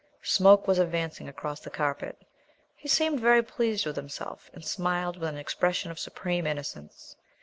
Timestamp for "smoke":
0.23-0.67